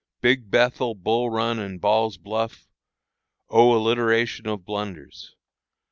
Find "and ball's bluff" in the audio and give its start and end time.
1.59-2.67